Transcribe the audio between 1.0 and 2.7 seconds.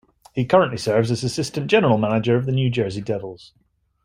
as assistant general manager of the